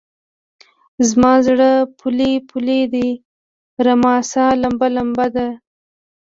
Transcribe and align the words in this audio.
زما 1.09 1.33
زړه 1.47 1.71
پولۍ 1.99 2.33
پولۍدی؛ 2.49 3.09
رما 3.85 4.15
سا 4.31 4.45
لمبه 4.61 4.87
لمبه 4.95 5.27
ده 5.35 5.47